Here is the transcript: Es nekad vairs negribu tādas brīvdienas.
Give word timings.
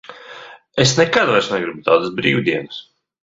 Es 0.83 0.93
nekad 0.99 1.29
vairs 1.33 1.51
negribu 1.53 1.85
tādas 1.91 2.17
brīvdienas. 2.21 2.81